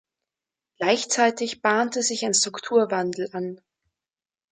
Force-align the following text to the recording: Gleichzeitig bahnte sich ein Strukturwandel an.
Gleichzeitig 0.79 1.61
bahnte 1.61 2.01
sich 2.01 2.25
ein 2.25 2.33
Strukturwandel 2.33 3.29
an. 3.33 3.61